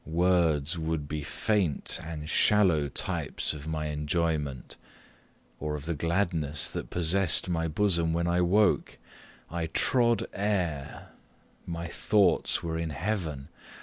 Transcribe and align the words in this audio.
Words 0.03 0.79
would 0.79 1.07
be 1.07 1.21
faint 1.21 1.99
and 2.03 2.27
shallow 2.27 2.89
types 2.89 3.53
of 3.53 3.67
my 3.67 3.89
enjoyment, 3.89 4.75
or 5.59 5.75
of 5.75 5.85
the 5.85 5.93
gladness 5.93 6.71
that 6.71 6.89
possessed 6.89 7.47
my 7.49 7.67
bosom 7.67 8.11
when 8.11 8.25
I 8.25 8.41
woke. 8.41 8.97
I 9.51 9.67
trod 9.67 10.25
air 10.33 11.09
my 11.67 11.85
thoughts 11.87 12.63
were 12.63 12.79
in 12.79 12.89
heaven. 12.89 13.49